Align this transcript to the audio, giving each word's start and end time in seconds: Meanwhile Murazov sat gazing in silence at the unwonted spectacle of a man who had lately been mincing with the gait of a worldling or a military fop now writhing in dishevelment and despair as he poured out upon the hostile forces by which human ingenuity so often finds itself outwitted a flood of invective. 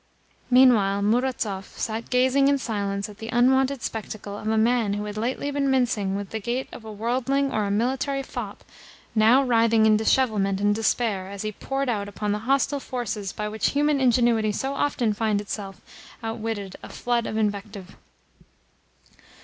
Meanwhile 0.49 1.03
Murazov 1.03 1.77
sat 1.77 2.09
gazing 2.09 2.47
in 2.47 2.57
silence 2.57 3.07
at 3.07 3.19
the 3.19 3.27
unwonted 3.29 3.83
spectacle 3.83 4.35
of 4.35 4.47
a 4.47 4.57
man 4.57 4.93
who 4.93 5.05
had 5.05 5.15
lately 5.15 5.51
been 5.51 5.69
mincing 5.69 6.15
with 6.15 6.31
the 6.31 6.39
gait 6.39 6.67
of 6.71 6.83
a 6.83 6.91
worldling 6.91 7.51
or 7.51 7.65
a 7.65 7.69
military 7.69 8.23
fop 8.23 8.63
now 9.13 9.43
writhing 9.43 9.85
in 9.85 9.97
dishevelment 9.97 10.59
and 10.59 10.73
despair 10.73 11.27
as 11.27 11.43
he 11.43 11.51
poured 11.51 11.87
out 11.87 12.09
upon 12.09 12.31
the 12.31 12.39
hostile 12.49 12.79
forces 12.79 13.31
by 13.31 13.47
which 13.47 13.69
human 13.73 14.01
ingenuity 14.01 14.51
so 14.51 14.73
often 14.73 15.13
finds 15.13 15.39
itself 15.43 15.79
outwitted 16.23 16.77
a 16.81 16.89
flood 16.89 17.27
of 17.27 17.37
invective. 17.37 17.95